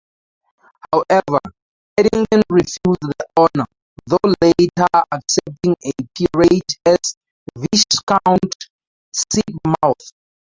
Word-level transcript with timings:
However, 0.91 1.39
Addington 1.95 2.41
refused 2.49 3.01
the 3.03 3.27
honour, 3.37 3.67
though 4.07 4.17
later 4.41 4.87
accepting 5.11 5.75
a 5.83 5.91
peerage 6.17 6.77
as 6.87 7.15
Viscount 7.55 8.55
Sidmouth. 9.15 10.09